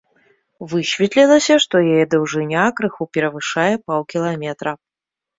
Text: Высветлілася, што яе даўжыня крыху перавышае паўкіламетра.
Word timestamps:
Высветлілася, 0.69 1.57
што 1.65 1.81
яе 1.93 2.05
даўжыня 2.13 2.63
крыху 2.79 3.07
перавышае 3.17 3.67
паўкіламетра. 3.91 4.73